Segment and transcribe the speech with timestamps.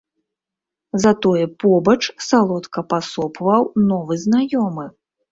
[1.01, 4.87] Затое побач салодка пасопваў новы знаёмы.